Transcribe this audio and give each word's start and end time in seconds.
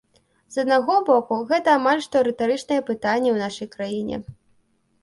З 0.53 0.63
аднаго 0.63 0.95
боку, 1.09 1.37
гэта 1.53 1.75
амаль 1.81 2.01
што 2.09 2.25
рытарычнае 2.29 2.81
пытанне 2.89 3.29
ў 3.37 3.45
нашай 3.47 3.73
краіне. 3.79 4.15